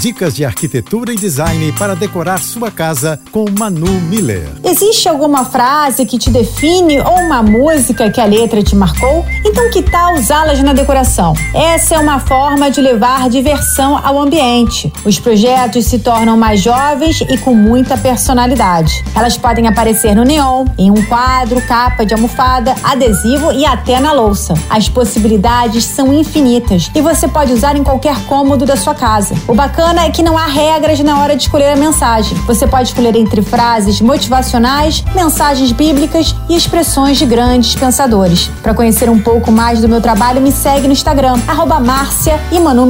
Dicas 0.00 0.34
de 0.34 0.44
arquitetura 0.44 1.12
e 1.12 1.16
design 1.16 1.72
para 1.72 1.94
decorar 1.94 2.38
sua 2.38 2.70
casa 2.70 3.18
com 3.30 3.46
Manu 3.58 3.90
Miller. 4.02 4.48
Existe 4.62 5.08
alguma 5.08 5.44
frase 5.44 6.04
que 6.04 6.18
te 6.18 6.30
define 6.30 7.00
ou 7.00 7.20
uma 7.20 7.42
música 7.42 8.10
que 8.10 8.20
a 8.20 8.26
letra 8.26 8.62
te 8.62 8.76
marcou? 8.76 9.24
Então 9.44 9.70
que 9.70 9.82
tal 9.82 10.14
usá-las 10.14 10.60
na 10.62 10.72
decoração? 10.72 11.34
Essa 11.54 11.94
é 11.94 11.98
uma 11.98 12.18
forma 12.18 12.70
de 12.70 12.80
levar 12.80 13.30
diversão 13.30 13.98
ao 14.04 14.20
ambiente. 14.20 14.92
Os 15.04 15.18
projetos 15.18 15.86
se 15.86 15.98
tornam 16.00 16.36
mais 16.36 16.60
jovens 16.60 17.20
e 17.22 17.38
com 17.38 17.54
muita 17.54 17.96
personalidade. 17.96 19.02
Elas 19.14 19.38
podem 19.38 19.68
aparecer 19.68 20.14
no 20.14 20.24
neon, 20.24 20.66
em 20.76 20.90
um 20.90 21.02
quadro, 21.06 21.60
capa 21.62 22.04
de 22.04 22.12
almofada, 22.12 22.74
adesivo 22.82 23.52
e 23.52 23.64
até 23.64 24.00
na 24.00 24.12
louça. 24.12 24.54
As 24.68 24.88
possibilidades 24.88 25.84
são 25.84 26.12
infinitas 26.12 26.90
e 26.94 27.00
você 27.00 27.26
pode 27.26 27.52
usar 27.52 27.76
em 27.76 27.84
qualquer 27.84 28.18
cômodo 28.26 28.66
da 28.66 28.76
sua 28.76 28.94
casa. 28.94 29.34
O 29.48 29.54
bacana 29.54 29.83
bacana 29.84 30.06
é 30.06 30.10
que 30.10 30.22
não 30.22 30.38
há 30.38 30.46
regras 30.46 30.98
na 31.00 31.20
hora 31.20 31.36
de 31.36 31.42
escolher 31.42 31.68
a 31.68 31.76
mensagem. 31.76 32.38
Você 32.46 32.66
pode 32.66 32.88
escolher 32.88 33.14
entre 33.16 33.42
frases 33.42 34.00
motivacionais, 34.00 35.04
mensagens 35.14 35.72
bíblicas 35.72 36.34
e 36.48 36.56
expressões 36.56 37.18
de 37.18 37.26
grandes 37.26 37.74
pensadores. 37.74 38.50
Para 38.62 38.72
conhecer 38.72 39.10
um 39.10 39.20
pouco 39.20 39.52
mais 39.52 39.82
do 39.82 39.88
meu 39.88 40.00
trabalho, 40.00 40.40
me 40.40 40.50
segue 40.50 40.86
no 40.86 40.92
Instagram, 40.92 41.38
arroba 41.46 41.80
Márcia 41.80 42.40
e 42.50 42.58
Manu. 42.58 42.84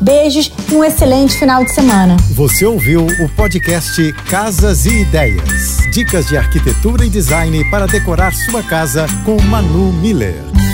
Beijos 0.00 0.50
e 0.70 0.74
um 0.74 0.84
excelente 0.84 1.36
final 1.36 1.64
de 1.64 1.74
semana. 1.74 2.16
Você 2.30 2.64
ouviu 2.64 3.06
o 3.06 3.28
podcast 3.30 4.12
Casas 4.30 4.86
e 4.86 5.00
Ideias. 5.00 5.78
Dicas 5.92 6.26
de 6.26 6.36
arquitetura 6.36 7.04
e 7.04 7.10
design 7.10 7.62
para 7.70 7.86
decorar 7.86 8.32
sua 8.32 8.62
casa 8.62 9.06
com 9.24 9.40
Manu 9.42 9.92
Miller. 9.92 10.65